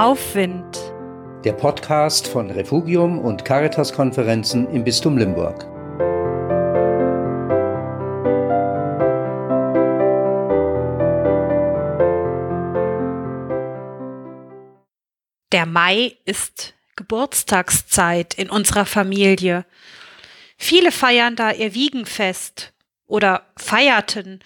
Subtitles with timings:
[0.00, 0.78] Aufwind.
[1.44, 5.66] Der Podcast von Refugium und Caritas-Konferenzen im Bistum Limburg.
[15.52, 19.66] Der Mai ist Geburtstagszeit in unserer Familie.
[20.56, 22.72] Viele feiern da ihr Wiegenfest
[23.06, 24.40] oder feierten,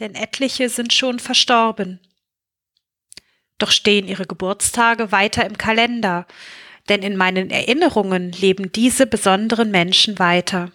[0.00, 1.98] denn etliche sind schon verstorben.
[3.58, 6.26] Doch stehen ihre Geburtstage weiter im Kalender,
[6.88, 10.72] denn in meinen Erinnerungen leben diese besonderen Menschen weiter.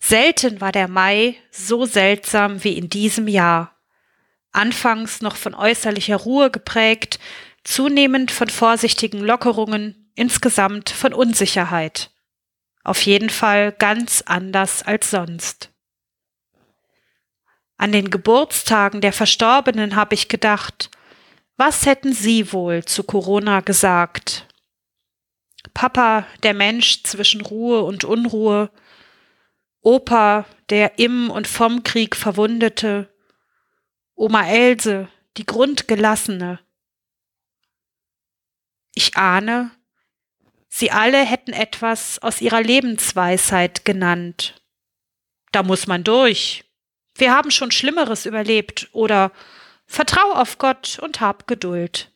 [0.00, 3.78] Selten war der Mai so seltsam wie in diesem Jahr.
[4.50, 7.20] Anfangs noch von äußerlicher Ruhe geprägt,
[7.62, 12.10] zunehmend von vorsichtigen Lockerungen, insgesamt von Unsicherheit.
[12.84, 15.70] Auf jeden Fall ganz anders als sonst.
[17.76, 20.90] An den Geburtstagen der Verstorbenen habe ich gedacht,
[21.56, 24.46] was hätten Sie wohl zu Corona gesagt?
[25.74, 28.70] Papa, der Mensch zwischen Ruhe und Unruhe,
[29.80, 33.12] Opa, der im und vom Krieg Verwundete,
[34.14, 36.60] Oma Else, die Grundgelassene.
[38.94, 39.70] Ich ahne,
[40.68, 44.62] sie alle hätten etwas aus ihrer Lebensweisheit genannt.
[45.50, 46.64] Da muss man durch.
[47.14, 49.32] Wir haben schon Schlimmeres überlebt oder
[49.92, 52.10] Vertrau auf Gott und hab Geduld.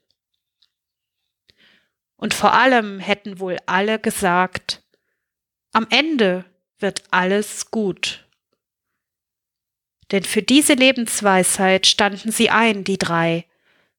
[2.16, 4.82] Und vor allem hätten wohl alle gesagt,
[5.72, 6.46] am Ende
[6.78, 8.26] wird alles gut.
[10.10, 13.44] Denn für diese Lebensweisheit standen sie ein, die drei.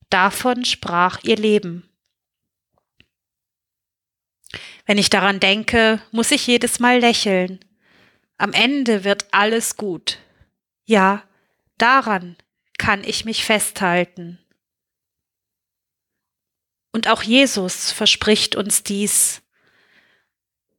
[0.10, 1.88] Davon sprach ihr Leben.
[4.88, 7.60] Wenn ich daran denke, muss ich jedes Mal lächeln.
[8.40, 10.18] Am Ende wird alles gut.
[10.86, 11.22] Ja,
[11.78, 12.38] daran
[12.88, 14.40] kann ich mich festhalten.
[16.94, 19.42] Und auch Jesus verspricht uns dies.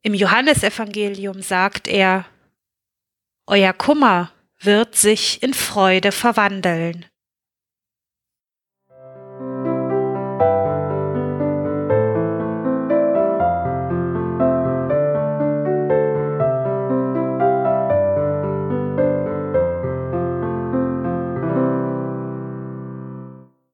[0.01, 2.25] Im Johannesevangelium sagt er,
[3.47, 7.05] Euer Kummer wird sich in Freude verwandeln.